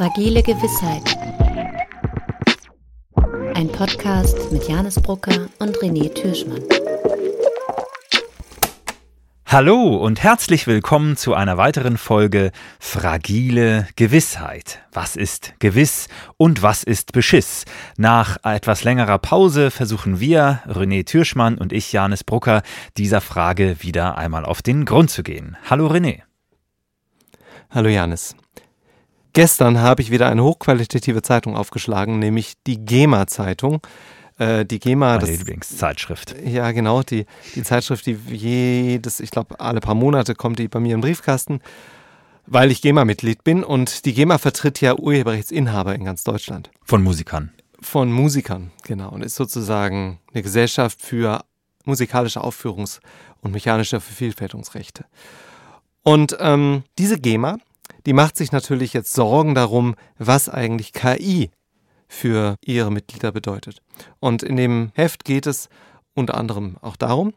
[0.00, 1.14] Fragile Gewissheit.
[3.54, 6.62] Ein Podcast mit Janis Brucker und René Türschmann.
[9.44, 14.80] Hallo und herzlich willkommen zu einer weiteren Folge Fragile Gewissheit.
[14.90, 16.08] Was ist gewiss
[16.38, 17.66] und was ist Beschiss?
[17.98, 22.62] Nach etwas längerer Pause versuchen wir, René Türschmann und ich, Janis Brucker,
[22.96, 25.58] dieser Frage wieder einmal auf den Grund zu gehen.
[25.68, 26.22] Hallo René.
[27.68, 28.34] Hallo Janis.
[29.32, 33.80] Gestern habe ich wieder eine hochqualitative Zeitung aufgeschlagen, nämlich die GEMA-Zeitung.
[34.38, 35.16] Äh, die GEMA.
[35.16, 36.34] Meine das, Lieblingszeitschrift.
[36.44, 37.02] Ja, genau.
[37.02, 41.02] Die, die Zeitschrift, die jedes, ich glaube, alle paar Monate kommt die bei mir im
[41.02, 41.60] Briefkasten,
[42.46, 43.62] weil ich GEMA-Mitglied bin.
[43.62, 46.70] Und die GEMA vertritt ja Urheberrechtsinhaber in ganz Deutschland.
[46.82, 47.52] Von Musikern.
[47.80, 49.10] Von Musikern, genau.
[49.10, 51.44] Und ist sozusagen eine Gesellschaft für
[51.84, 53.00] musikalische Aufführungs-
[53.42, 55.04] und mechanische Vervielfältigungsrechte.
[56.02, 57.58] Und ähm, diese GEMA,
[58.06, 61.50] die macht sich natürlich jetzt Sorgen darum, was eigentlich KI
[62.08, 63.82] für ihre Mitglieder bedeutet.
[64.18, 65.68] Und in dem Heft geht es
[66.14, 67.34] unter anderem auch darum,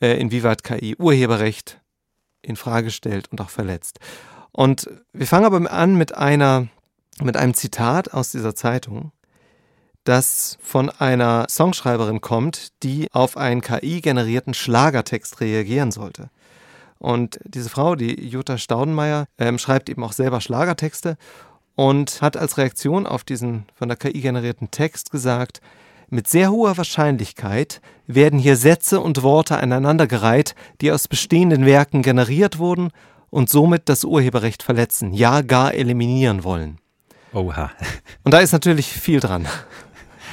[0.00, 1.80] äh, inwieweit KI Urheberrecht
[2.42, 3.98] in Frage stellt und auch verletzt.
[4.52, 6.68] Und wir fangen aber an mit einer
[7.22, 9.12] mit einem Zitat aus dieser Zeitung,
[10.04, 16.30] das von einer Songschreiberin kommt, die auf einen KI-generierten Schlagertext reagieren sollte.
[17.00, 21.16] Und diese Frau, die Jutta Staudenmeier, ähm, schreibt eben auch selber Schlagertexte
[21.74, 25.62] und hat als Reaktion auf diesen von der KI generierten Text gesagt,
[26.10, 32.58] mit sehr hoher Wahrscheinlichkeit werden hier Sätze und Worte aneinandergereiht, die aus bestehenden Werken generiert
[32.58, 32.90] wurden
[33.30, 36.78] und somit das Urheberrecht verletzen, ja gar eliminieren wollen.
[37.32, 37.70] Oha.
[38.24, 39.46] Und da ist natürlich viel dran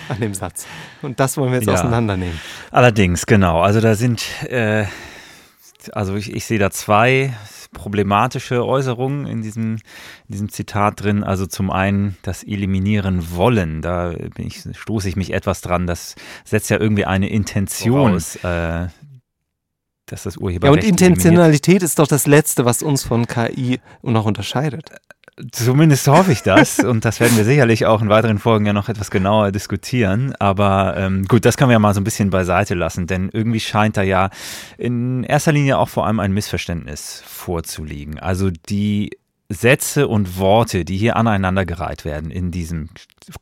[0.10, 0.66] an dem Satz.
[1.02, 1.76] Und das wollen wir jetzt ja.
[1.76, 2.40] auseinandernehmen.
[2.72, 3.62] Allerdings, genau.
[3.62, 4.86] Also da sind äh,
[5.96, 7.34] also ich, ich sehe da zwei
[7.74, 11.24] problematische Äußerungen in diesem, in diesem Zitat drin.
[11.24, 15.88] Also zum einen das Eliminieren wollen, da ich, stoße ich mich etwas dran.
[15.88, 18.88] Das setzt ja irgendwie eine Intention äh,
[20.08, 20.84] dass das Urheberrecht.
[20.84, 24.92] Ja, und Intentionalität ist doch das Letzte, was uns von KI noch unterscheidet.
[25.52, 28.90] Zumindest hoffe ich das und das werden wir sicherlich auch in weiteren Folgen ja noch
[28.90, 30.34] etwas genauer diskutieren.
[30.40, 33.60] Aber ähm, gut, das können wir ja mal so ein bisschen beiseite lassen, denn irgendwie
[33.60, 34.32] scheint da ja
[34.80, 38.18] in erster Linie auch vor allem ein Missverständnis vorzuliegen.
[38.18, 39.12] Also die
[39.50, 42.90] Sätze und Worte, die hier aneinandergereiht werden in diesem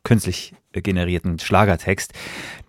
[0.04, 2.12] künstlich generierten Schlagertext,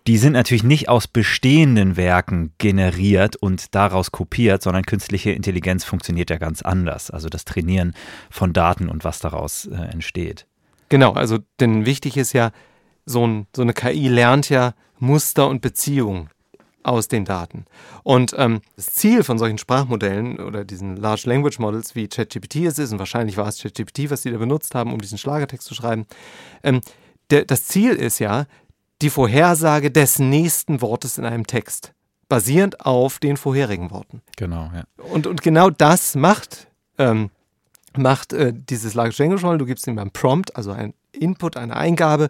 [0.08, 6.30] die sind natürlich nicht aus bestehenden Werken generiert und daraus kopiert, sondern künstliche Intelligenz funktioniert
[6.30, 7.10] ja ganz anders.
[7.10, 7.92] Also das Trainieren
[8.30, 10.46] von Daten und was daraus äh, entsteht.
[10.88, 12.52] Genau, also denn wichtig ist ja,
[13.04, 16.30] so, ein, so eine KI lernt ja Muster und Beziehungen
[16.82, 17.66] aus den Daten.
[18.02, 22.78] Und ähm, das Ziel von solchen Sprachmodellen oder diesen Large Language Models, wie ChatGPT es
[22.78, 25.74] ist, und wahrscheinlich war es ChatGPT, was sie da benutzt haben, um diesen Schlagertext zu
[25.74, 26.06] schreiben,
[26.62, 26.80] ähm,
[27.30, 28.46] der, das Ziel ist ja
[29.02, 31.92] die Vorhersage des nächsten Wortes in einem Text,
[32.28, 34.22] basierend auf den vorherigen Worten.
[34.36, 34.84] Genau, ja.
[35.12, 37.30] Und, und genau das macht, ähm,
[37.96, 39.58] macht äh, dieses Large Language Model.
[39.58, 42.28] Du gibst ihm ein Prompt, also ein Input, eine Eingabe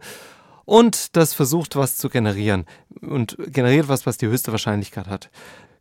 [0.69, 2.67] und das versucht was zu generieren
[3.01, 5.31] und generiert was, was die höchste Wahrscheinlichkeit hat.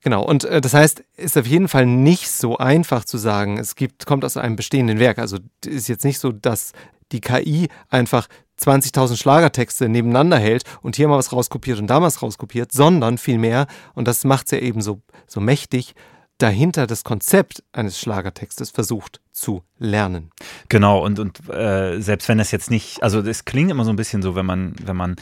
[0.01, 3.75] Genau, und äh, das heißt, ist auf jeden Fall nicht so einfach zu sagen, es
[3.75, 5.19] gibt, kommt aus einem bestehenden Werk.
[5.19, 6.71] Also ist jetzt nicht so, dass
[7.11, 8.27] die KI einfach
[8.61, 13.67] 20.000 Schlagertexte nebeneinander hält und hier mal was rauskopiert und da was rauskopiert, sondern vielmehr,
[13.93, 15.95] und das macht es ja eben so, so mächtig,
[16.37, 20.31] dahinter das Konzept eines Schlagertextes versucht zu lernen.
[20.69, 23.95] Genau, und, und äh, selbst wenn es jetzt nicht, also es klingt immer so ein
[23.95, 25.15] bisschen so, wenn man, wenn man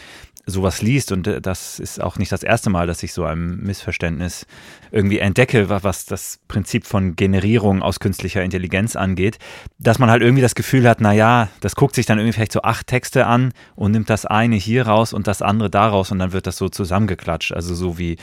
[0.46, 3.58] sowas liest und äh, das ist auch nicht das erste Mal, dass ich so ein
[3.58, 4.46] Missverständnis
[4.92, 9.40] irgendwie entdecke, was das Prinzip von Generierung aus künstlicher Intelligenz angeht,
[9.80, 12.62] dass man halt irgendwie das Gefühl hat, naja, das guckt sich dann irgendwie vielleicht so
[12.62, 16.32] acht Texte an und nimmt das eine hier raus und das andere daraus und dann
[16.32, 18.18] wird das so zusammengeklatscht, also so wie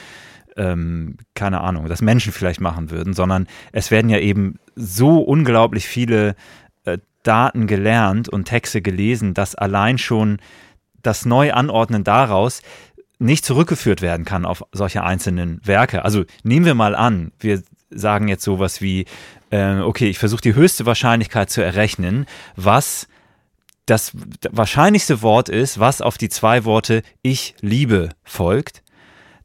[0.56, 5.86] ähm, keine Ahnung, das Menschen vielleicht machen würden, sondern es werden ja eben so unglaublich
[5.86, 6.34] viele
[6.84, 10.38] äh, Daten gelernt und Texte gelesen, dass allein schon
[11.02, 12.62] das Neuanordnen daraus
[13.18, 16.04] nicht zurückgeführt werden kann auf solche einzelnen Werke.
[16.04, 19.06] Also nehmen wir mal an, wir sagen jetzt sowas wie,
[19.50, 22.26] äh, okay, ich versuche die höchste Wahrscheinlichkeit zu errechnen,
[22.56, 23.06] was
[23.86, 24.12] das
[24.50, 28.82] wahrscheinlichste Wort ist, was auf die zwei Worte ich liebe folgt,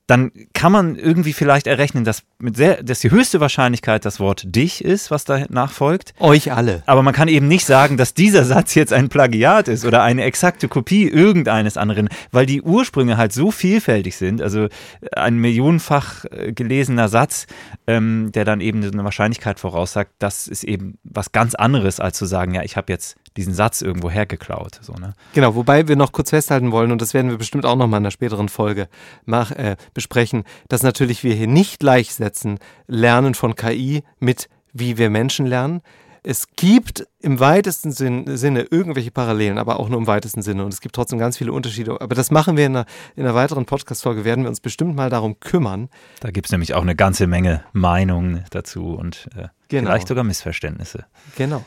[0.08, 4.44] dann kann man irgendwie vielleicht errechnen, dass mit sehr, dass die höchste Wahrscheinlichkeit das Wort
[4.46, 6.14] dich ist, was da nachfolgt.
[6.20, 6.82] Euch alle.
[6.86, 10.24] Aber man kann eben nicht sagen, dass dieser Satz jetzt ein Plagiat ist oder eine
[10.24, 14.42] exakte Kopie irgendeines anderen, weil die Ursprünge halt so vielfältig sind.
[14.42, 14.68] Also
[15.12, 17.46] ein millionenfach äh, gelesener Satz,
[17.86, 22.26] ähm, der dann eben eine Wahrscheinlichkeit voraussagt, das ist eben was ganz anderes, als zu
[22.26, 24.80] sagen, ja, ich habe jetzt diesen Satz irgendwo hergeklaut.
[24.82, 25.14] So, ne?
[25.34, 27.98] Genau, wobei wir noch kurz festhalten wollen, und das werden wir bestimmt auch noch mal
[27.98, 28.88] in einer späteren Folge
[29.26, 34.48] mach, äh, besprechen, dass natürlich wir hier nicht gleichsetzen Lernen von KI mit
[34.80, 35.82] wie wir Menschen lernen.
[36.24, 40.66] Es gibt im weitesten Sinne irgendwelche Parallelen, aber auch nur im weitesten Sinne.
[40.66, 42.00] Und es gibt trotzdem ganz viele Unterschiede.
[42.02, 42.86] Aber das machen wir in einer,
[43.16, 45.90] in einer weiteren Podcast-Folge, werden wir uns bestimmt mal darum kümmern.
[46.20, 49.90] Da gibt es nämlich auch eine ganze Menge Meinungen dazu und äh, genau.
[49.90, 51.06] vielleicht sogar Missverständnisse.
[51.38, 51.64] Genau.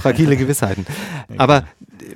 [0.00, 0.86] Fragile Gewissheiten.
[1.36, 1.64] Aber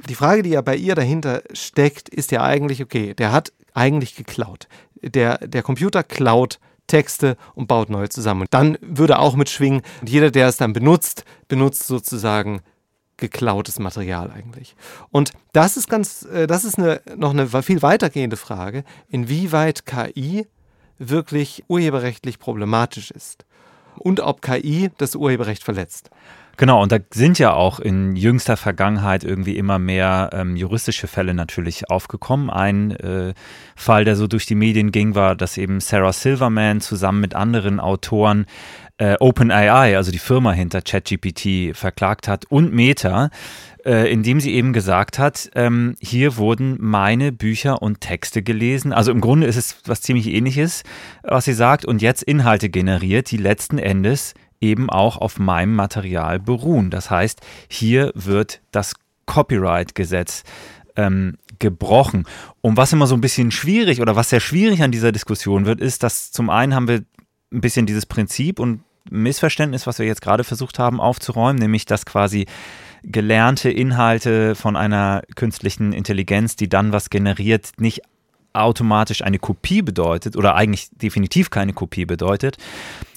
[0.08, 4.14] die Frage, die ja bei ihr dahinter steckt, ist ja eigentlich, okay, der hat eigentlich
[4.14, 4.68] geklaut.
[5.10, 8.42] Der, der Computer klaut Texte und baut neue zusammen.
[8.42, 12.60] Und dann würde auch mitschwingen, und jeder, der es dann benutzt, benutzt sozusagen
[13.16, 14.74] geklautes Material eigentlich.
[15.10, 20.46] Und das ist ganz, äh, das ist eine, noch eine viel weitergehende Frage, inwieweit KI
[20.98, 23.44] wirklich urheberrechtlich problematisch ist
[23.96, 26.10] und ob KI das Urheberrecht verletzt.
[26.56, 31.34] Genau, und da sind ja auch in jüngster Vergangenheit irgendwie immer mehr ähm, juristische Fälle
[31.34, 32.50] natürlich aufgekommen.
[32.50, 33.34] Ein äh,
[33.74, 37.80] Fall, der so durch die Medien ging, war, dass eben Sarah Silverman zusammen mit anderen
[37.80, 38.46] Autoren
[38.98, 43.30] äh, OpenAI, also die Firma hinter ChatGPT, verklagt hat und Meta,
[43.84, 48.92] äh, indem sie eben gesagt hat, ähm, hier wurden meine Bücher und Texte gelesen.
[48.92, 50.84] Also im Grunde ist es was ziemlich ähnliches,
[51.22, 54.34] was sie sagt, und jetzt Inhalte generiert, die letzten Endes
[54.64, 56.90] eben auch auf meinem Material beruhen.
[56.90, 58.94] Das heißt, hier wird das
[59.26, 60.44] Copyright-Gesetz
[60.96, 62.24] ähm, gebrochen.
[62.60, 65.80] Und was immer so ein bisschen schwierig oder was sehr schwierig an dieser Diskussion wird,
[65.80, 67.02] ist, dass zum einen haben wir
[67.52, 72.06] ein bisschen dieses Prinzip und Missverständnis, was wir jetzt gerade versucht haben aufzuräumen, nämlich dass
[72.06, 72.46] quasi
[73.02, 78.00] gelernte Inhalte von einer künstlichen Intelligenz, die dann was generiert, nicht
[78.54, 82.56] automatisch eine Kopie bedeutet oder eigentlich definitiv keine Kopie bedeutet,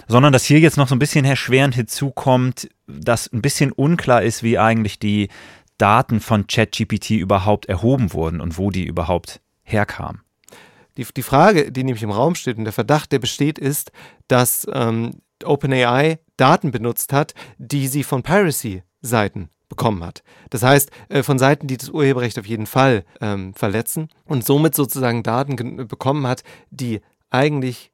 [0.08, 4.44] sondern dass hier jetzt noch so ein bisschen erschwerend hinzukommt, dass ein bisschen unklar ist,
[4.44, 5.30] wie eigentlich die
[5.78, 10.22] Daten von ChatGPT überhaupt erhoben wurden und wo die überhaupt herkamen.
[10.98, 13.92] Die, die Frage, die nämlich im Raum steht und der Verdacht, der besteht, ist,
[14.28, 20.24] dass ähm, OpenAI Daten benutzt hat, die sie von Piracy-Seiten bekommen hat.
[20.50, 24.74] Das heißt, äh, von Seiten, die das Urheberrecht auf jeden Fall ähm, verletzen und somit
[24.74, 27.92] sozusagen Daten bekommen hat, die eigentlich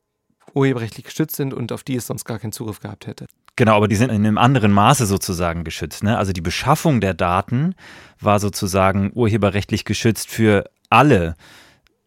[0.54, 3.26] urheberrechtlich geschützt sind und auf die es sonst gar keinen Zugriff gehabt hätte.
[3.56, 6.04] Genau, aber die sind in einem anderen Maße sozusagen geschützt.
[6.04, 6.18] Ne?
[6.18, 7.76] Also die Beschaffung der Daten
[8.20, 11.36] war sozusagen urheberrechtlich geschützt für alle.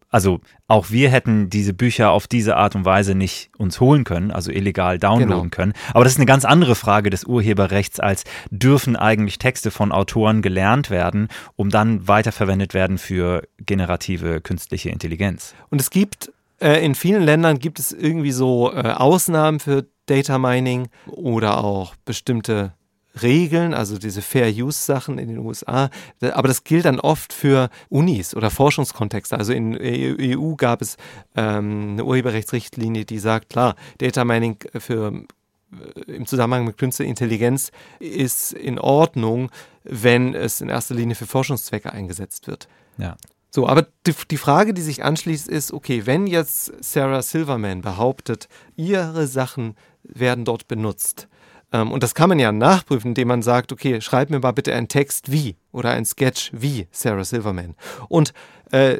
[0.09, 4.31] Also auch wir hätten diese Bücher auf diese Art und Weise nicht uns holen können,
[4.31, 5.49] also illegal downloaden genau.
[5.49, 5.73] können.
[5.93, 10.41] Aber das ist eine ganz andere Frage des Urheberrechts, als dürfen eigentlich Texte von Autoren
[10.41, 15.53] gelernt werden, um dann weiterverwendet werden für generative künstliche Intelligenz.
[15.69, 20.37] Und es gibt äh, in vielen Ländern gibt es irgendwie so äh, Ausnahmen für Data
[20.37, 22.73] Mining oder auch bestimmte
[23.21, 25.89] Regeln, also diese Fair Use Sachen in den USA.
[26.21, 29.37] Aber das gilt dann oft für Unis oder Forschungskontexte.
[29.37, 30.97] Also in der EU gab es
[31.35, 35.23] ähm, eine Urheberrechtsrichtlinie, die sagt, klar, Data Mining für
[35.71, 39.49] äh, im Zusammenhang mit künstlicher Intelligenz ist in Ordnung,
[39.83, 42.67] wenn es in erster Linie für Forschungszwecke eingesetzt wird.
[42.97, 43.17] Ja.
[43.57, 48.49] So, aber die, die, Frage, die sich anschließt, ist, okay, wenn jetzt Sarah Silverman behauptet,
[48.75, 49.73] ihre Sachen
[50.03, 51.27] werden dort benutzt,
[51.73, 54.75] ähm, und das kann man ja nachprüfen, indem man sagt, okay, schreib mir mal bitte
[54.75, 57.73] einen Text wie oder ein Sketch wie Sarah Silverman.
[58.09, 58.31] Und
[58.69, 58.99] äh,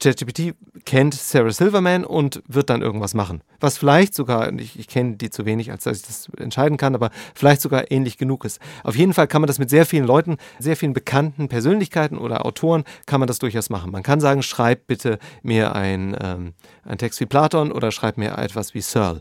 [0.00, 3.42] ChatGPT kennt Sarah Silverman und wird dann irgendwas machen.
[3.58, 6.94] Was vielleicht sogar, ich, ich kenne die zu wenig, als dass ich das entscheiden kann,
[6.94, 8.60] aber vielleicht sogar ähnlich genug ist.
[8.84, 12.46] Auf jeden Fall kann man das mit sehr vielen Leuten, sehr vielen bekannten Persönlichkeiten oder
[12.46, 13.90] Autoren, kann man das durchaus machen.
[13.90, 18.38] Man kann sagen, schreib bitte mir ein, ähm, einen Text wie Platon oder schreib mir
[18.38, 19.20] etwas wie Searle.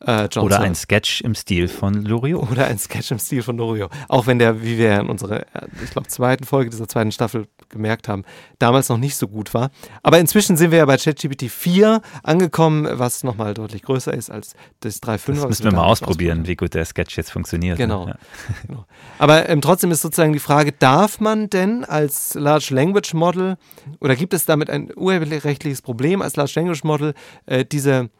[0.00, 2.50] Äh, Oder ein Sketch im Stil von Loriot.
[2.50, 3.90] Oder ein Sketch im Stil von Loriot.
[4.08, 7.46] Auch wenn der, wie wir in unserer, äh, ich glaube, zweiten Folge dieser zweiten Staffel
[7.70, 8.24] gemerkt haben,
[8.58, 9.70] damals noch nicht so gut war.
[10.02, 14.54] Aber inzwischen sind wir ja bei ChatGPT 4 angekommen, was nochmal deutlich größer ist als
[14.80, 15.34] das 3.5.
[15.34, 17.78] Das müssen wir mal ausprobieren, wie gut der Sketch jetzt funktioniert.
[17.78, 17.84] Ne?
[17.86, 18.04] Genau.
[18.04, 18.18] Ne?
[18.18, 18.54] Ja.
[18.66, 18.84] genau.
[19.18, 23.56] Aber ähm, trotzdem ist sozusagen die Frage, darf man denn als Large Language Model
[24.00, 27.14] oder gibt es damit ein urheberrechtliches Problem als Large Language Model,
[27.46, 28.10] äh, diese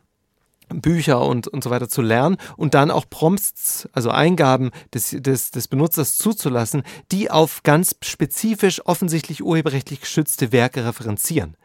[0.69, 5.51] Bücher und, und so weiter zu lernen und dann auch Prompts, also Eingaben des, des,
[5.51, 6.83] des Benutzers zuzulassen,
[7.13, 11.57] die auf ganz spezifisch offensichtlich urheberrechtlich geschützte Werke referenzieren.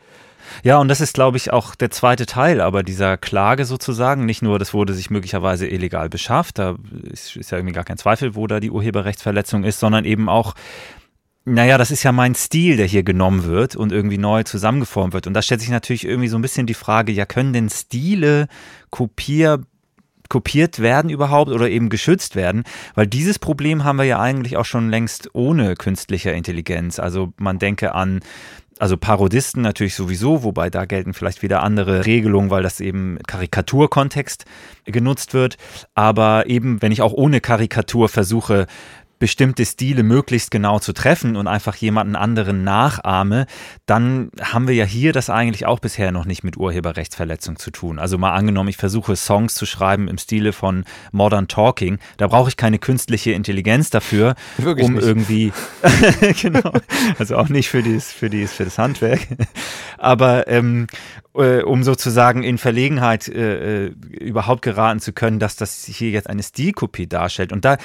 [0.64, 4.42] Ja, und das ist, glaube ich, auch der zweite Teil, aber dieser Klage sozusagen, nicht
[4.42, 8.36] nur, das wurde sich möglicherweise illegal beschafft, da ist, ist ja irgendwie gar kein Zweifel,
[8.36, 10.54] wo da die Urheberrechtsverletzung ist, sondern eben auch,
[11.46, 15.26] naja, das ist ja mein Stil, der hier genommen wird und irgendwie neu zusammengeformt wird.
[15.28, 18.48] Und da stellt sich natürlich irgendwie so ein bisschen die Frage, ja, können denn Stile
[18.90, 19.62] kopier
[20.30, 22.64] kopiert werden überhaupt oder eben geschützt werden,
[22.96, 27.00] weil dieses Problem haben wir ja eigentlich auch schon längst ohne künstlicher Intelligenz.
[27.00, 28.22] Also man denke an
[28.80, 34.46] also Parodisten natürlich sowieso, wobei da gelten vielleicht wieder andere Regelungen, weil das eben Karikaturkontext
[34.86, 35.58] genutzt wird.
[35.94, 38.66] Aber eben, wenn ich auch ohne Karikatur versuche,
[39.22, 43.46] bestimmte Stile möglichst genau zu treffen und einfach jemanden anderen nachahme,
[43.86, 48.00] dann haben wir ja hier das eigentlich auch bisher noch nicht mit Urheberrechtsverletzung zu tun.
[48.00, 52.50] Also mal angenommen, ich versuche Songs zu schreiben im Stile von Modern Talking, da brauche
[52.50, 55.06] ich keine künstliche Intelligenz dafür, Wirklich um nicht.
[55.06, 55.54] irgendwie
[56.42, 56.74] genau,
[57.20, 59.28] also auch nicht für dieses für dieses für das Handwerk,
[60.00, 60.88] aber ähm,
[61.36, 66.28] äh, um sozusagen in Verlegenheit äh, äh überhaupt geraten zu können, dass das hier jetzt
[66.28, 67.54] eine Stilkopie darstellt.
[67.54, 67.78] Und da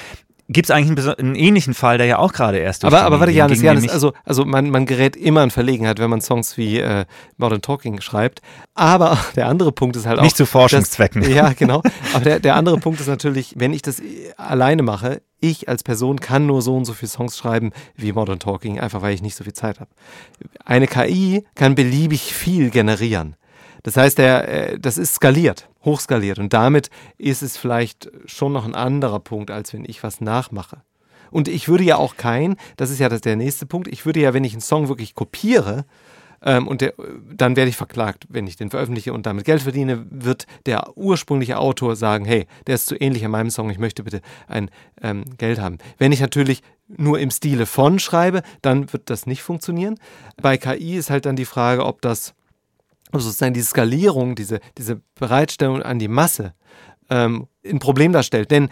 [0.49, 3.33] gibt es eigentlich einen, einen, ähnlichen Fall, der ja auch gerade erst Aber, aber warte,
[3.33, 7.05] Janis, Janis, also, also man, man gerät immer in Verlegenheit, wenn man Songs wie äh,
[7.37, 8.43] Modern Talking schreibt.
[8.75, 10.23] Aber der andere Punkt ist halt auch.
[10.23, 11.23] Nicht zu Forschungszwecken.
[11.23, 11.83] Dass, ja, genau.
[12.13, 14.01] Aber der, der andere Punkt ist natürlich, wenn ich das
[14.37, 18.39] alleine mache, ich als Person kann nur so und so viele Songs schreiben wie Modern
[18.39, 19.91] Talking, einfach weil ich nicht so viel Zeit habe.
[20.65, 23.37] Eine KI kann beliebig viel generieren.
[23.87, 26.41] Das heißt, der, äh, das ist skaliert, hochskaliert.
[26.41, 30.83] Und damit ist es vielleicht schon noch ein anderer Punkt, als wenn ich was nachmache.
[31.31, 34.35] Und ich würde ja auch kein, das ist ja der nächste Punkt, ich würde ja,
[34.35, 35.85] wenn ich einen Song wirklich kopiere,
[36.43, 36.95] ähm, und der,
[37.33, 41.57] dann werde ich verklagt, wenn ich den veröffentliche und damit Geld verdiene, wird der ursprüngliche
[41.57, 44.69] Autor sagen, hey, der ist zu ähnlich an meinem Song, ich möchte bitte ein
[45.01, 45.79] ähm, Geld haben.
[45.97, 49.97] Wenn ich natürlich nur im Stile von schreibe, dann wird das nicht funktionieren.
[50.43, 52.35] Bei KI ist halt dann die Frage, ob das
[53.21, 56.55] sozusagen diese Skalierung, diese, diese Bereitstellung an die Masse
[57.11, 58.51] ähm, ein Problem darstellt.
[58.51, 58.69] Denn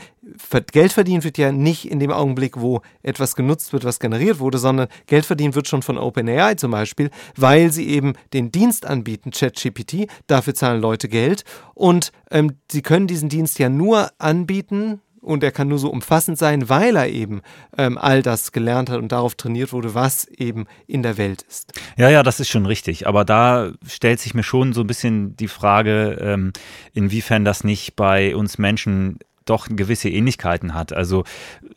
[0.72, 4.58] Geld verdient wird ja nicht in dem Augenblick, wo etwas genutzt wird, was generiert wurde,
[4.58, 9.30] sondern Geld verdient wird schon von OpenAI zum Beispiel, weil sie eben den Dienst anbieten,
[9.30, 10.08] ChatGPT.
[10.26, 15.50] Dafür zahlen Leute Geld und ähm, sie können diesen Dienst ja nur anbieten, und er
[15.50, 17.42] kann nur so umfassend sein, weil er eben
[17.76, 21.72] ähm, all das gelernt hat und darauf trainiert wurde, was eben in der Welt ist.
[21.96, 23.06] Ja, ja, das ist schon richtig.
[23.06, 26.52] Aber da stellt sich mir schon so ein bisschen die Frage, ähm,
[26.92, 30.92] inwiefern das nicht bei uns Menschen doch gewisse Ähnlichkeiten hat.
[30.92, 31.24] Also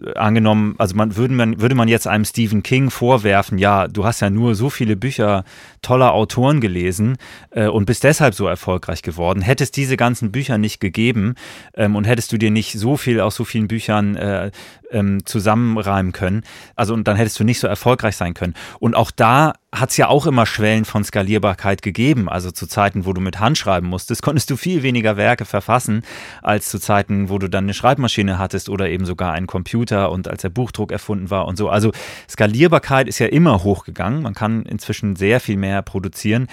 [0.03, 4.05] äh, angenommen, also man würde man würde man jetzt einem Stephen King vorwerfen, ja, du
[4.05, 5.43] hast ja nur so viele Bücher
[5.81, 7.17] toller Autoren gelesen
[7.51, 9.41] äh, und bist deshalb so erfolgreich geworden.
[9.41, 11.35] Hättest diese ganzen Bücher nicht gegeben
[11.75, 14.51] ähm, und hättest du dir nicht so viel aus so vielen Büchern äh,
[14.91, 16.43] ähm, zusammenreimen können,
[16.75, 18.53] also und dann hättest du nicht so erfolgreich sein können.
[18.79, 22.29] Und auch da hat es ja auch immer Schwellen von Skalierbarkeit gegeben.
[22.29, 26.03] Also zu Zeiten, wo du mit Hand schreiben musstest, konntest du viel weniger Werke verfassen,
[26.41, 30.27] als zu Zeiten, wo du dann eine Schreibmaschine hattest oder eben sogar einen Computer und
[30.27, 31.69] als der Buchdruck erfunden war und so.
[31.69, 31.91] Also
[32.29, 34.21] Skalierbarkeit ist ja immer hochgegangen.
[34.21, 36.47] Man kann inzwischen sehr viel mehr produzieren.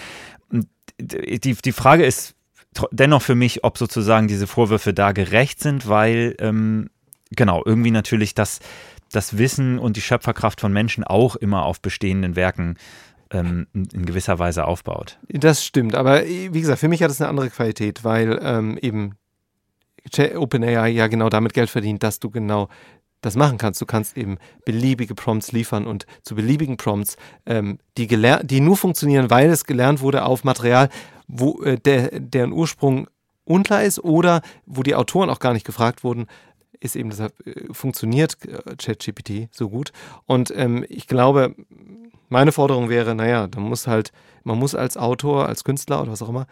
[0.99, 2.35] Die, die Frage ist
[2.91, 6.91] dennoch für mich, ob sozusagen diese Vorwürfe da gerecht sind, weil ähm,
[7.31, 8.61] genau, irgendwie natürlich das,
[9.15, 12.77] das Wissen und die Schöpferkraft von Menschen auch immer auf bestehenden Werken
[13.31, 15.19] ähm, in gewisser Weise aufbaut.
[15.29, 19.17] Das stimmt, aber wie gesagt, für mich hat es eine andere Qualität, weil ähm, eben
[20.37, 22.69] OpenAI ja genau damit Geld verdient, dass du genau
[23.23, 23.81] das machen kannst.
[23.81, 27.17] Du kannst eben beliebige Prompts liefern und zu beliebigen Prompts,
[27.47, 30.91] ähm, die, die nur funktionieren, weil es gelernt wurde auf Material,
[31.27, 33.09] wo äh, der, deren Ursprung
[33.45, 36.27] unklar ist oder wo die Autoren auch gar nicht gefragt wurden,
[36.81, 39.93] ist eben deshalb äh, funktioniert äh, ChatGPT so gut.
[40.27, 41.55] Und ähm, ich glaube,
[42.29, 44.13] meine Forderung wäre, naja, da muss halt,
[44.43, 46.47] man muss als Autor, als Künstler oder was auch immer,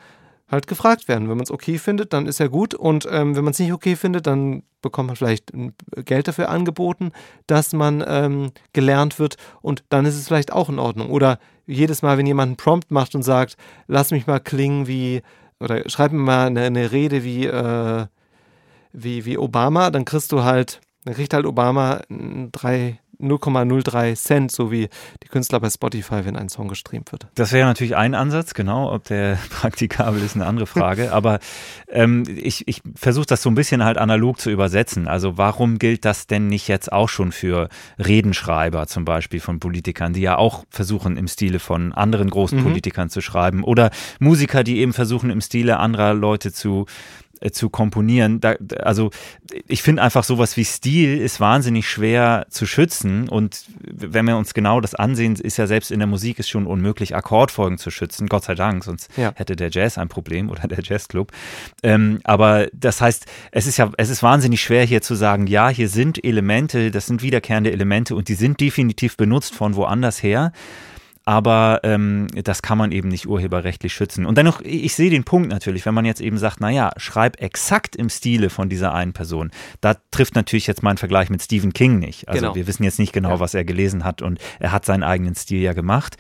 [0.51, 1.29] halt gefragt werden.
[1.29, 2.75] Wenn man es okay findet, dann ist ja gut.
[2.75, 5.51] Und ähm, wenn man es nicht okay findet, dann bekommt man vielleicht
[6.05, 7.13] Geld dafür angeboten,
[7.47, 9.37] dass man ähm, gelernt wird.
[9.63, 11.11] Und dann ist es vielleicht auch in Ordnung.
[11.11, 15.23] Oder jedes Mal, wenn jemand einen Prompt macht und sagt, lass mich mal klingen wie,
[15.59, 18.07] oder schreib mir mal eine, eine Rede wie, äh,
[18.93, 22.03] wie, wie Obama, dann kriegst du halt, dann kriegt halt Obama
[22.53, 24.89] drei 0,03 Cent, so wie
[25.23, 27.29] die Künstler bei Spotify, wenn ein Song gestreamt wird.
[27.35, 28.93] Das wäre natürlich ein Ansatz, genau.
[28.93, 31.13] Ob der praktikabel ist, eine andere Frage.
[31.13, 31.39] Aber
[31.89, 35.09] ähm, ich, ich versuche das so ein bisschen halt analog zu übersetzen.
[35.09, 37.69] Also warum gilt das denn nicht jetzt auch schon für
[37.99, 42.65] Redenschreiber zum Beispiel von Politikern, die ja auch versuchen im Stile von anderen großen mhm.
[42.65, 46.87] Politikern zu schreiben oder Musiker, die eben versuchen im Stile anderer Leute zu
[47.43, 48.41] äh, zu komponieren.
[48.41, 49.11] Da, also
[49.69, 54.55] ich finde einfach sowas wie Stil ist wahnsinnig schwer zu schützen und wenn wir uns
[54.55, 58.29] genau das ansehen, ist ja selbst in der Musik ist schon unmöglich, Akkordfolgen zu schützen,
[58.29, 59.33] Gott sei Dank, sonst ja.
[59.35, 61.33] hätte der Jazz ein Problem oder der Jazzclub.
[61.83, 65.69] Ähm, aber das heißt, es ist ja, es ist wahnsinnig schwer hier zu sagen, ja,
[65.69, 70.53] hier sind Elemente, das sind wiederkehrende Elemente und die sind definitiv benutzt von woanders her
[71.25, 74.27] aber ähm, das kann man eben nicht urheberrechtlich schützen.
[74.27, 77.95] Und dennoch, ich sehe den Punkt natürlich, wenn man jetzt eben sagt, naja, schreib exakt
[77.95, 79.51] im Stile von dieser einen Person.
[79.81, 82.29] Da trifft natürlich jetzt mein Vergleich mit Stephen King nicht.
[82.29, 82.55] Also genau.
[82.55, 83.41] wir wissen jetzt nicht genau, ja.
[83.41, 86.17] was er gelesen hat und er hat seinen eigenen Stil ja gemacht.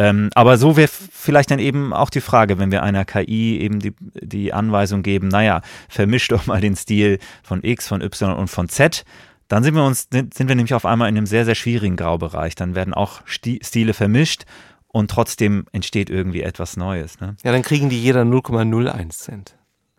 [0.00, 3.80] Ähm, aber so wäre vielleicht dann eben auch die Frage, wenn wir einer KI eben
[3.80, 8.46] die, die Anweisung geben, naja, vermisch doch mal den Stil von X, von Y und
[8.46, 9.04] von Z
[9.48, 12.54] dann sind wir uns, sind wir nämlich auf einmal in einem sehr, sehr schwierigen Graubereich.
[12.54, 14.44] Dann werden auch Stile vermischt
[14.88, 17.20] und trotzdem entsteht irgendwie etwas Neues.
[17.20, 17.36] Ne?
[17.42, 19.57] Ja, dann kriegen die jeder 0,01 Cent.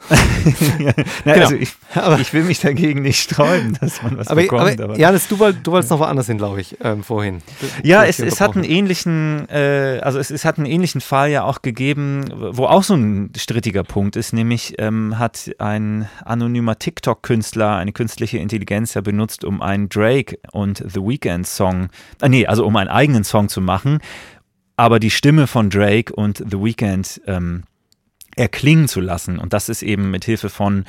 [0.10, 0.16] Ja,
[1.26, 1.46] na, genau.
[1.46, 1.76] also ich,
[2.20, 4.82] ich, will mich dagegen nicht sträuben, dass man was aber, bekommt.
[4.82, 7.42] Aber, Janis, du, woll, du wolltest noch woanders hin, glaube ich, ähm, vorhin.
[7.84, 11.44] Ja, es, es hat einen ähnlichen, äh, also es, es, hat einen ähnlichen Fall ja
[11.44, 17.76] auch gegeben, wo auch so ein strittiger Punkt ist, nämlich ähm, hat ein anonymer TikTok-Künstler
[17.76, 21.90] eine künstliche Intelligenz ja benutzt, um einen Drake und The Weeknd Song,
[22.22, 24.00] äh, nee, also um einen eigenen Song zu machen,
[24.76, 27.64] aber die Stimme von Drake und The Weeknd ähm,
[28.36, 29.40] erklingen zu lassen.
[29.40, 30.86] Und das ist eben mit Hilfe von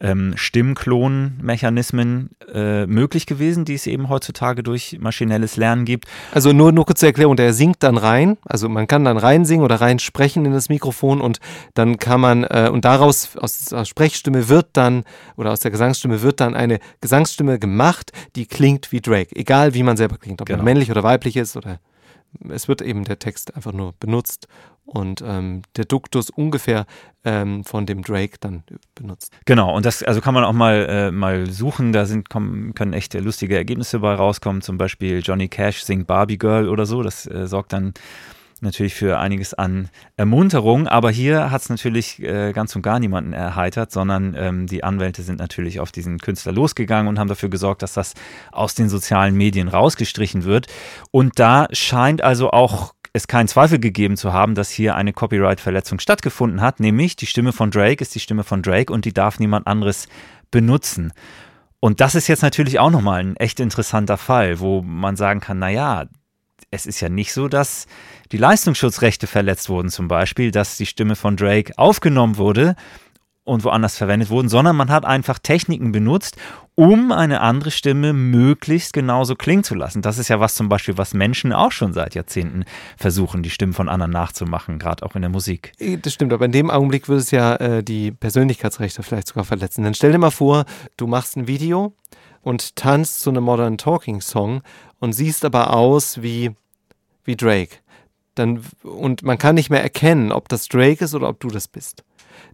[0.00, 6.06] ähm, Stimmklonmechanismen äh, möglich gewesen, die es eben heutzutage durch maschinelles Lernen gibt.
[6.32, 9.64] Also nur, nur kurz zur Erklärung, der singt dann rein, also man kann dann reinsingen
[9.64, 11.40] oder reinsprechen in das Mikrofon und
[11.74, 15.04] dann kann man, äh, und daraus aus der Sprechstimme wird dann,
[15.36, 19.82] oder aus der Gesangsstimme wird dann eine Gesangsstimme gemacht, die klingt wie Drake, egal wie
[19.82, 20.58] man selber klingt, ob genau.
[20.58, 21.80] man männlich oder weiblich ist oder
[22.50, 24.48] es wird eben der Text einfach nur benutzt
[24.88, 26.86] und ähm, der Duktus ungefähr
[27.24, 28.62] ähm, von dem Drake dann
[28.94, 29.32] benutzt.
[29.44, 32.94] Genau, und das also kann man auch mal, äh, mal suchen, da sind, kommen, können
[32.94, 37.26] echt lustige Ergebnisse bei rauskommen, zum Beispiel Johnny Cash singt Barbie Girl oder so, das
[37.26, 37.92] äh, sorgt dann
[38.60, 43.32] natürlich für einiges an Ermunterung, aber hier hat es natürlich äh, ganz und gar niemanden
[43.32, 47.82] erheitert, sondern ähm, die Anwälte sind natürlich auf diesen Künstler losgegangen und haben dafür gesorgt,
[47.82, 48.14] dass das
[48.50, 50.66] aus den sozialen Medien rausgestrichen wird.
[51.10, 55.98] Und da scheint also auch es keinen Zweifel gegeben zu haben, dass hier eine Copyright-Verletzung
[56.00, 59.38] stattgefunden hat, nämlich die Stimme von Drake ist die Stimme von Drake und die darf
[59.38, 60.08] niemand anderes
[60.50, 61.12] benutzen.
[61.80, 65.58] Und das ist jetzt natürlich auch nochmal ein echt interessanter Fall, wo man sagen kann,
[65.58, 66.06] naja,
[66.70, 67.86] es ist ja nicht so, dass
[68.32, 72.74] die Leistungsschutzrechte verletzt wurden, zum Beispiel, dass die Stimme von Drake aufgenommen wurde
[73.44, 76.36] und woanders verwendet wurden, sondern man hat einfach Techniken benutzt,
[76.78, 80.00] um eine andere Stimme möglichst genauso klingen zu lassen.
[80.00, 82.64] Das ist ja was zum Beispiel, was Menschen auch schon seit Jahrzehnten
[82.96, 85.72] versuchen, die Stimmen von anderen nachzumachen, gerade auch in der Musik.
[85.80, 89.42] Äh, das stimmt, aber in dem Augenblick würde es ja äh, die Persönlichkeitsrechte vielleicht sogar
[89.42, 89.82] verletzen.
[89.82, 91.94] Dann stell dir mal vor, du machst ein Video
[92.42, 94.62] und tanzt zu einem Modern Talking Song
[95.00, 96.52] und siehst aber aus wie,
[97.24, 97.78] wie Drake.
[98.36, 101.66] Dann, und man kann nicht mehr erkennen, ob das Drake ist oder ob du das
[101.66, 102.04] bist.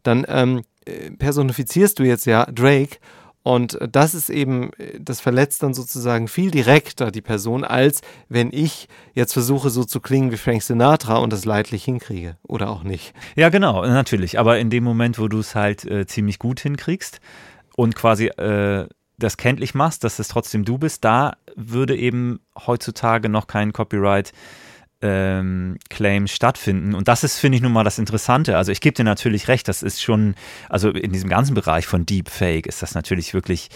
[0.03, 2.97] Dann ähm, äh, personifizierst du jetzt ja Drake
[3.45, 8.89] und das ist eben, das verletzt dann sozusagen viel direkter die Person, als wenn ich
[9.13, 12.39] jetzt versuche, so zu klingen wie Frank Sinatra und das leidlich hinkriege.
[12.43, 13.13] Oder auch nicht.
[13.37, 14.39] Ja, genau, natürlich.
[14.39, 17.21] Aber in dem Moment, wo du es halt äh, ziemlich gut hinkriegst
[17.77, 23.29] und quasi äh, das kenntlich machst, dass es trotzdem du bist, da würde eben heutzutage
[23.29, 24.33] noch kein Copyright
[25.05, 26.95] ähm, Claims stattfinden.
[26.95, 28.57] Und das ist, finde ich, nun mal das Interessante.
[28.57, 30.35] Also ich gebe dir natürlich recht, das ist schon,
[30.71, 33.69] also in diesem ganzen Bereich von Deepfake ist das natürlich wirklich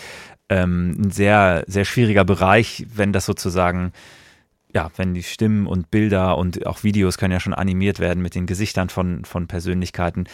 [0.48, 3.92] ähm, ein sehr, sehr schwieriger Bereich, wenn das sozusagen
[4.74, 8.34] ja, wenn die Stimmen und Bilder und auch Videos können ja schon animiert werden mit
[8.34, 10.26] den Gesichtern von, von Persönlichkeiten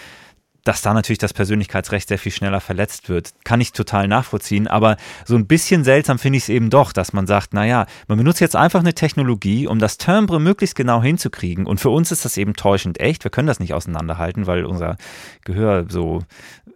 [0.65, 3.33] dass da natürlich das Persönlichkeitsrecht sehr viel schneller verletzt wird.
[3.45, 7.13] Kann ich total nachvollziehen, aber so ein bisschen seltsam finde ich es eben doch, dass
[7.13, 11.67] man sagt, naja, man benutzt jetzt einfach eine Technologie, um das Timbre möglichst genau hinzukriegen
[11.67, 13.25] und für uns ist das eben täuschend echt.
[13.25, 14.97] Wir können das nicht auseinanderhalten, weil unser
[15.45, 16.23] Gehör so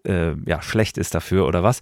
[0.04, 1.80] äh, ja, schlecht ist dafür oder was.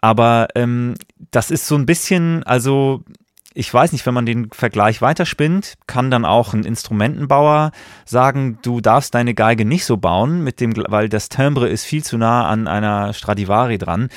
[0.00, 0.94] Aber ähm,
[1.30, 3.04] das ist so ein bisschen, also
[3.52, 7.72] ich weiß nicht, wenn man den Vergleich weiterspinnt, kann dann auch ein Instrumentenbauer
[8.04, 12.04] sagen, du darfst deine Geige nicht so bauen, mit dem, weil das Timbre ist viel
[12.04, 14.08] zu nah an einer Stradivari dran.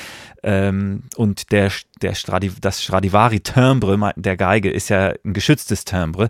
[0.44, 6.30] Ähm, und der, der Stradi, das Stradivari-Timbre der Geige ist ja ein geschütztes Timbre.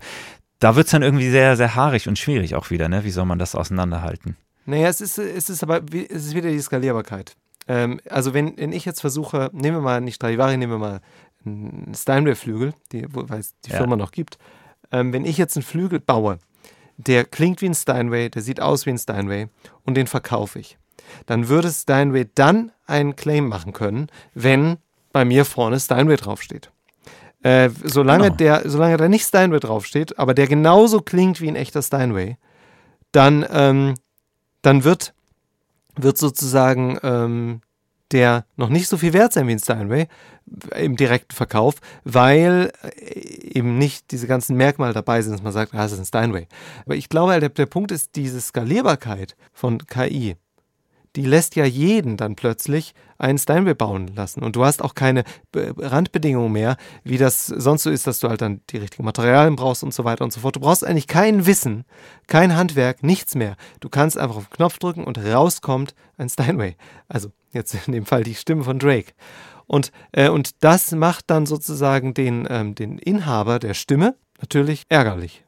[0.60, 2.88] Da wird es dann irgendwie sehr, sehr haarig und schwierig auch wieder.
[2.88, 3.04] Ne?
[3.04, 4.38] Wie soll man das auseinanderhalten?
[4.66, 7.36] Naja, es ist, es ist aber es ist wieder die Skalierbarkeit.
[7.68, 11.02] Ähm, also wenn, wenn ich jetzt versuche, nehmen wir mal nicht Stradivari, nehmen wir mal
[11.95, 13.77] Steinway-Flügel, die, weil es die ja.
[13.77, 14.38] Firma noch gibt.
[14.91, 16.39] Ähm, wenn ich jetzt einen Flügel baue,
[16.97, 19.47] der klingt wie ein Steinway, der sieht aus wie ein Steinway
[19.84, 20.77] und den verkaufe ich,
[21.25, 24.77] dann würde Steinway dann einen Claim machen können, wenn
[25.12, 26.71] bei mir vorne Steinway draufsteht.
[27.41, 28.36] Äh, solange, Genau.
[28.38, 32.38] der, solange da nicht Steinway draufsteht, aber der genauso klingt wie ein echter Steinway,
[33.12, 33.95] dann, ähm,
[34.62, 35.13] dann wird,
[35.95, 37.62] wird sozusagen ähm,
[38.13, 40.08] der noch nicht so viel wert sein wie ein Steinway
[40.78, 45.73] im direkten Verkauf, weil äh, eben nicht diese ganzen Merkmale dabei sind, dass man sagt,
[45.73, 46.47] ah, es ist ein Steinway.
[46.86, 50.36] Aber ich glaube, der, der Punkt ist diese Skalierbarkeit von KI.
[51.15, 54.43] Die lässt ja jeden dann plötzlich einen Steinway bauen lassen.
[54.43, 58.30] Und du hast auch keine Be- Randbedingungen mehr, wie das sonst so ist, dass du
[58.30, 60.56] halt dann die richtigen Materialien brauchst und so weiter und so fort.
[60.56, 61.86] Du brauchst eigentlich kein Wissen,
[62.28, 63.56] kein Handwerk, nichts mehr.
[63.80, 66.76] Du kannst einfach auf den Knopf drücken und rauskommt ein Steinway.
[67.08, 69.13] Also jetzt in dem Fall die Stimme von Drake.
[69.67, 75.42] Und, äh, und das macht dann sozusagen den, ähm, den Inhaber der Stimme natürlich ärgerlich.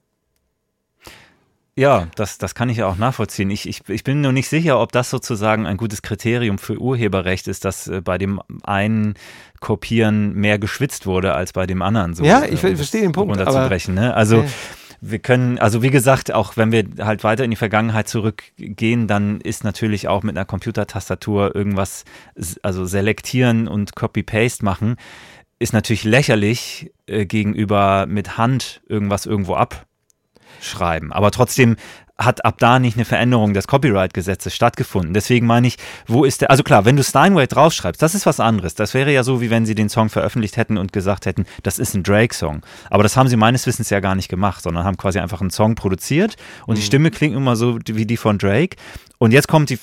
[1.77, 3.49] Ja, das, das kann ich ja auch nachvollziehen.
[3.49, 7.49] Ich, ich, ich bin nur nicht sicher, ob das sozusagen ein gutes Kriterium für Urheberrecht
[7.49, 9.15] ist, dass äh, bei dem einen
[9.59, 12.13] Kopieren mehr geschwitzt wurde als bei dem anderen.
[12.13, 14.13] So, Ja, ich äh, um verstehe den Punkt, Runterzubrechen, ne?
[14.13, 14.45] Also Ja.
[15.01, 19.41] wir können, also wie gesagt, auch wenn wir halt weiter in die Vergangenheit zurückgehen, dann
[19.41, 22.05] ist natürlich auch mit einer Computertastatur irgendwas,
[22.61, 24.95] also selektieren und Copy-Paste machen,
[25.59, 29.55] ist natürlich lächerlich äh, gegenüber mit Hand irgendwas irgendwo
[30.59, 31.11] abschreiben.
[31.11, 31.77] Aber trotzdem
[32.17, 35.13] hat ab da nicht eine Veränderung des Copyright-Gesetzes stattgefunden.
[35.13, 35.75] Deswegen meine ich,
[36.07, 38.73] wo ist der, also klar, wenn du Steinway draufschreibst, das ist was anderes.
[38.73, 41.77] Das wäre ja so, wie wenn sie den Song veröffentlicht hätten und gesagt hätten, das
[41.77, 42.61] ist ein Drake-Song.
[42.89, 45.49] Aber das haben sie meines Wissens ja gar nicht gemacht, sondern haben quasi einfach einen
[45.49, 48.77] Song produziert und die Stimme klingt immer so wie die von Drake.
[49.17, 49.79] Und jetzt kommt die,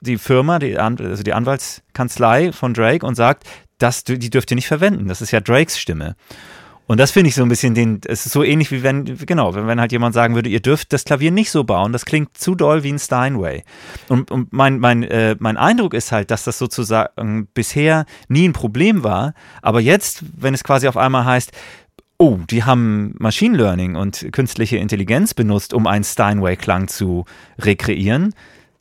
[0.00, 3.42] die Firma, die, also die Anwaltskanzlei von Drake und sagt,
[3.78, 5.08] das, die dürft ihr nicht verwenden.
[5.08, 6.14] Das ist ja Drakes Stimme.
[6.86, 9.54] Und das finde ich so ein bisschen den, es ist so ähnlich wie wenn, genau,
[9.54, 12.38] wenn, wenn halt jemand sagen würde, ihr dürft das Klavier nicht so bauen, das klingt
[12.38, 13.64] zu doll wie ein Steinway.
[14.08, 18.52] Und, und mein, mein, äh, mein Eindruck ist halt, dass das sozusagen bisher nie ein
[18.52, 21.52] Problem war, aber jetzt, wenn es quasi auf einmal heißt,
[22.18, 27.24] oh, die haben Machine Learning und künstliche Intelligenz benutzt, um einen Steinway-Klang zu
[27.58, 28.32] rekreieren,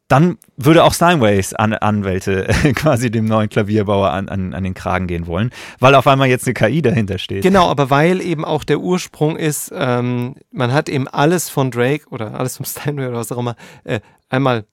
[0.07, 5.07] dann würde auch Steinways An Anwälte quasi dem neuen Klavierbauer an, an, an den Kragen
[5.07, 7.43] gehen wollen, weil auf einmal jetzt eine KI dahinter steht.
[7.43, 12.07] Genau, aber weil eben auch der Ursprung ist, ähm, man hat eben alles von Drake
[12.09, 14.65] oder alles vom Steinway oder was auch immer äh, einmal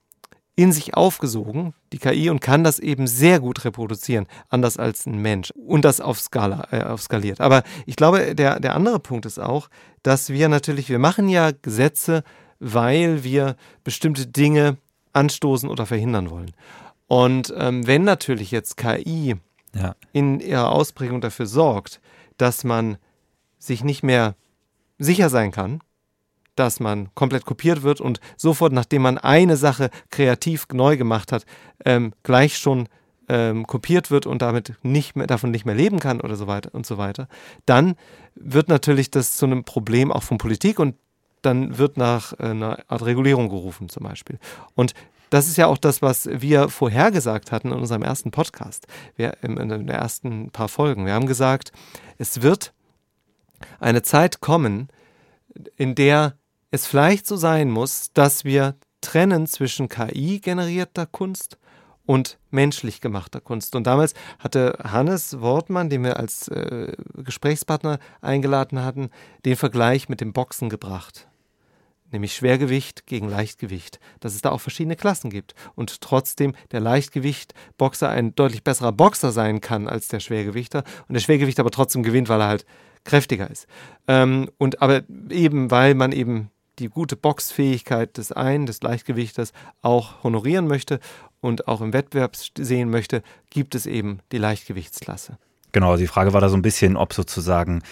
[0.55, 5.17] in sich aufgesogen, die KI, und kann das eben sehr gut reproduzieren, anders als ein
[5.19, 5.51] Mensch.
[5.53, 7.41] Und das auf Skala, äh, auf skaliert.
[7.41, 9.69] Aber ich glaube, der, der andere Punkt ist auch,
[10.03, 12.23] dass wir natürlich, wir machen ja Gesetze,
[12.61, 14.77] weil wir bestimmte Dinge
[15.13, 16.53] anstoßen oder verhindern wollen.
[17.07, 19.37] Und ähm, wenn natürlich jetzt KI
[19.75, 19.95] Ja.
[20.13, 22.01] in ihrer Ausprägung dafür sorgt,
[22.39, 22.97] dass man
[23.59, 24.35] sich nicht mehr
[24.99, 25.81] sicher sein kann,
[26.57, 31.45] dass man komplett kopiert wird und sofort, nachdem man eine Sache kreativ neu gemacht hat,
[31.85, 32.89] ähm, gleich schon
[33.29, 36.75] ähm, kopiert wird und damit nicht mehr, davon nicht mehr leben kann oder so weiter
[36.75, 37.29] und so weiter,
[37.67, 37.95] dann
[38.35, 40.97] wird natürlich das zu einem Problem auch von Politik und
[41.43, 44.39] dann wird nach äh, einer Art Regulierung gerufen zum Beispiel.
[44.75, 44.95] Und
[45.31, 49.57] das ist ja auch das, was wir vorhergesagt hatten in unserem ersten Podcast, wir, in,
[49.57, 51.07] den ersten paar Folgen.
[51.07, 51.73] Wir haben gesagt,
[52.19, 52.75] es wird
[53.81, 54.89] eine Zeit kommen,
[55.77, 56.37] in der
[56.71, 61.59] es vielleicht so sein muss, dass wir trennen zwischen KI-generierter Kunst
[62.05, 63.75] und menschlich gemachter Kunst.
[63.75, 69.09] Und damals hatte Hannes Wortmann, den wir als äh, Gesprächspartner eingeladen hatten,
[69.45, 71.29] den Vergleich mit dem Boxen gebracht.
[72.13, 73.99] Nämlich Schwergewicht gegen Leichtgewicht.
[74.21, 75.55] Dass es da auch verschiedene Klassen gibt.
[75.75, 80.85] Und trotzdem der Leichtgewicht-Boxer ein deutlich besserer Boxer sein kann als der Schwergewichter.
[81.09, 82.67] Und der Schwergewichter aber trotzdem gewinnt, weil er halt
[83.05, 83.67] kräftiger ist.
[84.07, 90.23] Ähm, und aber eben, weil man eben die gute Boxfähigkeit des einen, des Leichtgewichters, auch
[90.23, 91.01] honorieren möchte
[91.41, 95.39] und auch im Wettbewerb sehen möchte, gibt es eben die Leichtgewichtsklasse.
[95.73, 97.83] Genau, die Frage war da so ein bisschen, ob sozusagen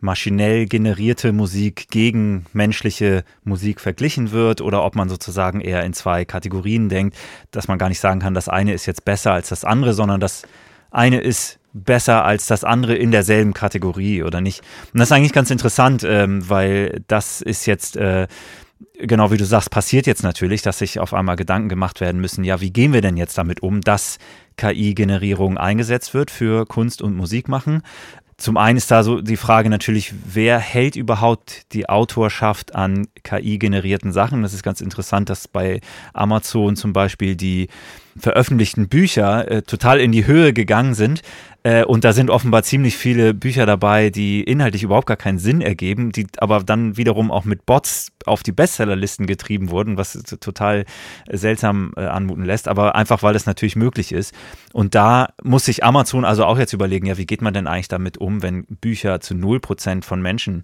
[0.00, 6.24] maschinell generierte Musik gegen menschliche Musik verglichen wird oder ob man sozusagen eher in zwei
[6.24, 7.16] Kategorien denkt,
[7.50, 10.20] dass man gar nicht sagen kann, das eine ist jetzt besser als das andere, sondern
[10.20, 10.42] das
[10.90, 14.62] eine ist besser als das andere in derselben Kategorie oder nicht.
[14.92, 18.26] Und das ist eigentlich ganz interessant, ähm, weil das ist jetzt äh,
[18.98, 22.44] genau wie du sagst, passiert jetzt natürlich, dass sich auf einmal Gedanken gemacht werden müssen,
[22.44, 24.18] ja, wie gehen wir denn jetzt damit um, dass
[24.56, 27.82] KI-Generierung eingesetzt wird für Kunst und Musik machen?
[28.40, 34.12] Zum einen ist da so die Frage natürlich, wer hält überhaupt die Autorschaft an KI-generierten
[34.12, 34.40] Sachen?
[34.40, 35.82] Das ist ganz interessant, dass bei
[36.14, 37.68] Amazon zum Beispiel die
[38.18, 41.22] veröffentlichten Bücher äh, total in die Höhe gegangen sind.
[41.62, 45.60] Äh, und da sind offenbar ziemlich viele Bücher dabei, die inhaltlich überhaupt gar keinen Sinn
[45.60, 50.84] ergeben, die aber dann wiederum auch mit Bots auf die Bestsellerlisten getrieben wurden, was total
[51.30, 54.34] seltsam äh, anmuten lässt, aber einfach weil es natürlich möglich ist.
[54.72, 57.88] Und da muss sich Amazon also auch jetzt überlegen, ja, wie geht man denn eigentlich
[57.88, 60.62] damit um, wenn Bücher zu 0% von Menschen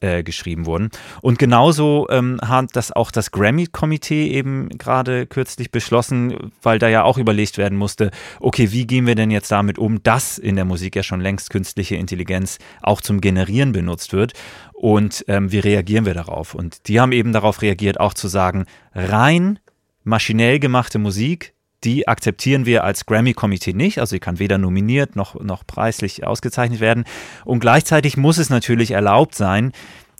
[0.00, 0.90] äh, geschrieben wurden.
[1.22, 7.04] Und genauso ähm, hat das auch das Grammy-Komitee eben gerade kürzlich beschlossen, weil da ja
[7.04, 8.10] auch überlegt werden musste,
[8.40, 11.50] okay, wie gehen wir denn jetzt damit um, dass in der Musik ja schon längst
[11.50, 14.32] künstliche Intelligenz auch zum Generieren benutzt wird
[14.72, 16.54] und ähm, wie reagieren wir darauf?
[16.54, 19.58] Und die haben eben darauf reagiert, auch zu sagen, rein
[20.04, 23.98] maschinell gemachte Musik die akzeptieren wir als Grammy-Komitee nicht.
[23.98, 27.04] Also sie kann weder nominiert noch, noch preislich ausgezeichnet werden.
[27.44, 29.72] Und gleichzeitig muss es natürlich erlaubt sein,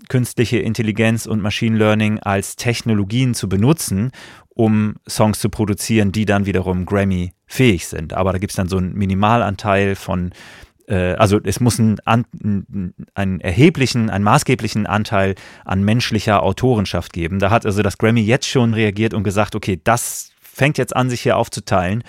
[0.08, 4.10] künstliche Intelligenz und Machine Learning als Technologien zu benutzen,
[4.48, 8.12] um Songs zu produzieren, die dann wiederum Grammy-fähig sind.
[8.14, 10.32] Aber da gibt es dann so einen Minimalanteil von
[10.88, 17.38] äh, also es muss einen, einen, erheblichen, einen maßgeblichen Anteil an menschlicher Autorenschaft geben.
[17.38, 21.08] Da hat also das Grammy jetzt schon reagiert und gesagt, okay, das fängt jetzt an,
[21.08, 22.04] sich hier aufzuteilen.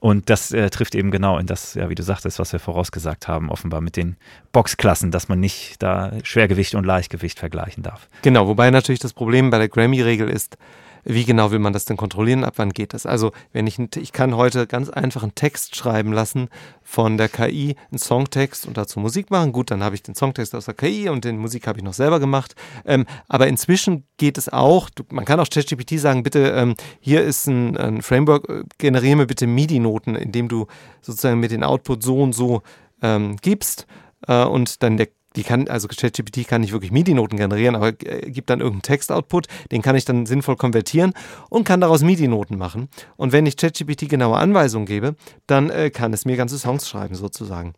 [0.00, 3.28] Und das äh, trifft eben genau in das, ja, wie du sagtest, was wir vorausgesagt
[3.28, 4.16] haben, offenbar mit den
[4.52, 8.08] Boxklassen, dass man nicht da Schwergewicht und Leichtgewicht vergleichen darf.
[8.22, 10.56] Genau, wobei natürlich das Problem bei der Grammy-Regel ist,
[11.04, 12.44] wie genau will man das denn kontrollieren?
[12.44, 13.06] Ab wann geht das?
[13.06, 16.48] Also, wenn ich, ich kann heute ganz einfach einen Text schreiben lassen
[16.82, 19.52] von der KI, einen Songtext und dazu Musik machen.
[19.52, 21.92] Gut, dann habe ich den Songtext aus der KI und den Musik habe ich noch
[21.92, 22.54] selber gemacht.
[22.84, 27.46] Ähm, aber inzwischen geht es auch, man kann auch ChatGPT sagen, bitte, ähm, hier ist
[27.46, 30.66] ein, ein Framework, äh, generiere mir bitte MIDI-Noten, indem du
[31.00, 32.62] sozusagen mit den Output so und so
[33.02, 33.86] ähm, gibst
[34.26, 38.30] äh, und dann der die kann, also ChatGPT kann nicht wirklich MIDI-Noten generieren, aber äh,
[38.30, 41.12] gibt dann irgendeinen Text-Output, den kann ich dann sinnvoll konvertieren
[41.48, 42.88] und kann daraus MIDI-Noten machen.
[43.16, 45.14] Und wenn ich ChatGPT genaue Anweisungen gebe,
[45.46, 47.74] dann äh, kann es mir ganze Songs schreiben, sozusagen.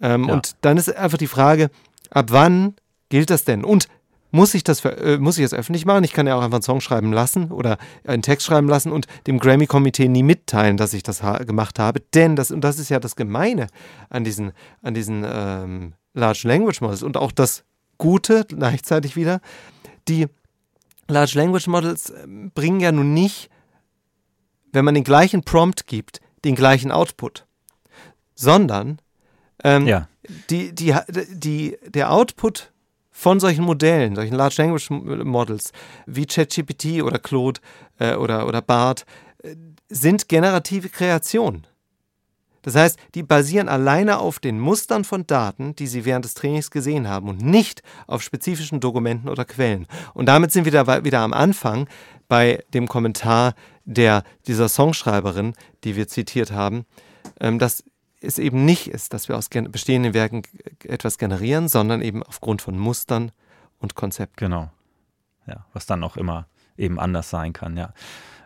[0.00, 0.34] Ähm, ja.
[0.34, 1.70] Und dann ist einfach die Frage,
[2.10, 2.74] ab wann
[3.08, 3.64] gilt das denn?
[3.64, 3.88] Und
[4.32, 6.04] muss ich das äh, muss ich das öffentlich machen?
[6.04, 9.06] Ich kann ja auch einfach einen Song schreiben lassen oder einen Text schreiben lassen und
[9.26, 12.00] dem Grammy-Komitee nie mitteilen, dass ich das ha gemacht habe.
[12.14, 13.68] Denn das, und das ist ja das Gemeine
[14.10, 17.64] an diesen, an diesen ähm, Large Language Models und auch das
[17.98, 19.40] Gute gleichzeitig wieder.
[20.08, 20.26] Die
[21.08, 23.50] Large Language Models ähm, bringen ja nun nicht,
[24.72, 27.46] wenn man den gleichen Prompt gibt, den gleichen Output,
[28.34, 28.98] sondern
[29.62, 30.08] ähm, ja.
[30.50, 30.94] die, die,
[31.30, 32.72] die, der Output
[33.10, 35.72] von solchen Modellen, solchen Large Language Models
[36.06, 37.60] wie ChatGPT oder Claude
[37.98, 39.06] äh, oder, oder BART,
[39.42, 39.54] äh,
[39.88, 41.66] sind generative Kreationen.
[42.66, 46.72] Das heißt, die basieren alleine auf den Mustern von Daten, die sie während des Trainings
[46.72, 49.86] gesehen haben und nicht auf spezifischen Dokumenten oder Quellen.
[50.14, 51.88] Und damit sind wir da wieder am Anfang
[52.26, 56.86] bei dem Kommentar der, dieser Songschreiberin, die wir zitiert haben,
[57.38, 57.84] ähm, dass
[58.20, 60.42] es eben nicht ist, dass wir aus bestehenden Werken
[60.82, 63.30] etwas generieren, sondern eben aufgrund von Mustern
[63.78, 64.34] und Konzepten.
[64.38, 64.70] Genau.
[65.46, 67.92] Ja, was dann auch immer eben anders sein kann, ja.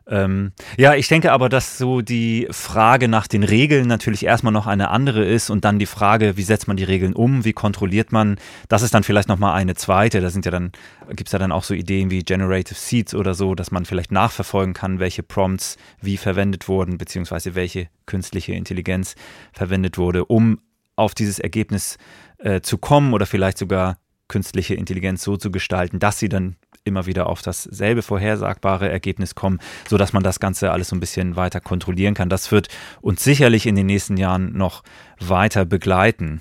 [0.07, 4.67] Ähm, ja, ich denke aber, dass so die Frage nach den Regeln natürlich erstmal noch
[4.67, 8.13] eine andere ist und dann die Frage, wie setzt man die Regeln um, wie kontrolliert
[8.13, 8.37] man,
[8.69, 10.21] das ist dann vielleicht nochmal eine zweite.
[10.21, 10.73] Da sind ja dann,
[11.11, 14.13] gibt es ja dann auch so Ideen wie Generative Seeds oder so, dass man vielleicht
[14.13, 19.15] nachverfolgen kann, welche Prompts wie verwendet wurden, beziehungsweise welche künstliche Intelligenz
[19.53, 20.61] verwendet wurde, um
[20.97, 21.99] auf dieses Ergebnis
[22.39, 27.07] äh, zu kommen oder vielleicht sogar künstliche Intelligenz so zu gestalten, dass sie dann immer
[27.07, 31.61] wieder auf dasselbe vorhersagbare Ergebnis kommen, sodass man das Ganze alles so ein bisschen weiter
[31.61, 32.29] kontrollieren kann.
[32.29, 32.69] Das wird
[33.01, 34.83] uns sicherlich in den nächsten Jahren noch
[35.19, 36.41] weiter begleiten.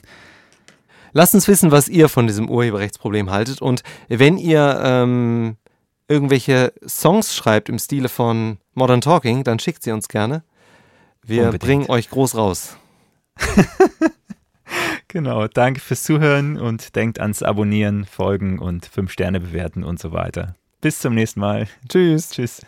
[1.12, 5.58] Lasst uns wissen, was ihr von diesem Urheberrechtsproblem haltet und wenn ihr ähm,
[6.08, 10.44] irgendwelche Songs schreibt im Stile von Modern Talking, dann schickt sie uns gerne.
[11.24, 11.64] Wir Unbedingt.
[11.64, 12.78] bringen euch groß raus.
[15.10, 20.12] Genau, danke fürs Zuhören und denkt ans Abonnieren, Folgen und 5 Sterne bewerten und so
[20.12, 20.56] weiter.
[20.82, 21.68] Bis zum nächsten Mal.
[21.90, 22.30] Tschüss.
[22.30, 22.62] Tschüss.